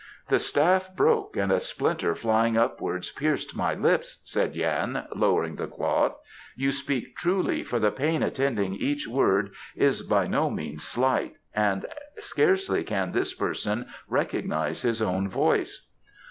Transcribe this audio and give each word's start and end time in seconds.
"The 0.29 0.39
staff 0.39 0.95
broke 0.95 1.37
and 1.37 1.51
a 1.51 1.59
splinter 1.59 2.15
flying 2.15 2.57
upwards 2.57 3.11
pierced 3.11 3.55
my 3.55 3.75
lips," 3.75 4.19
said 4.23 4.55
Yan, 4.55 5.05
lowering 5.15 5.57
the 5.57 5.67
cloth. 5.67 6.17
"You 6.55 6.71
speak 6.71 7.15
truly, 7.15 7.61
for 7.61 7.77
the 7.77 7.91
pain 7.91 8.23
attending 8.23 8.73
each 8.73 9.07
word 9.07 9.51
is 9.75 10.01
by 10.01 10.25
no 10.25 10.49
means 10.49 10.81
slight, 10.83 11.35
and 11.53 11.85
scarcely 12.17 12.83
can 12.83 13.11
this 13.11 13.35
person 13.35 13.85
recognize 14.09 14.81
his 14.81 15.03
own 15.03 15.29
voice." 15.29 15.91